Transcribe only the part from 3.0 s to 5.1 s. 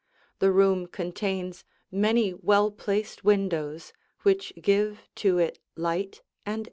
windows which give